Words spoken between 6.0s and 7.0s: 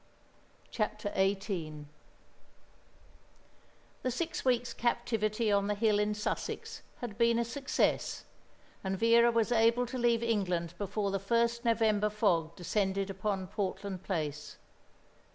Sussex